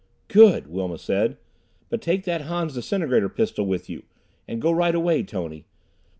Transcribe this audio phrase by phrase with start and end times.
[0.29, 1.37] "Good!" Wilma said.
[1.89, 4.01] "But take that Han's disintegrator pistol with you.
[4.47, 5.65] And go right away, Tony.